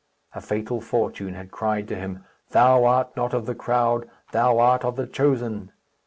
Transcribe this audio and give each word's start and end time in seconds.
_"A 0.35 0.41
fatal 0.41 0.81
fortune 0.81 1.35
had 1.35 1.51
cried 1.51 1.87
to 1.87 1.95
him, 1.95 2.25
"Thou 2.49 2.85
art 2.85 3.15
not 3.15 3.35
of 3.35 3.45
the 3.45 3.53
crowd; 3.53 4.09
thou 4.31 4.57
art 4.57 4.83
of 4.83 4.95
the 4.95 5.05
chosen!" 5.05 5.71